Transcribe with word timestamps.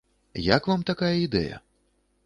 Як 0.45 0.69
вам 0.71 0.87
такая 0.91 1.13
ідэя? 1.27 1.63